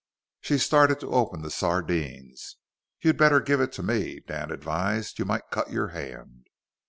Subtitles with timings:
[0.39, 2.55] She started to open the sardines.
[3.01, 5.19] "You'd better give it to me," Dan advised.
[5.19, 6.47] "You might cut your hand."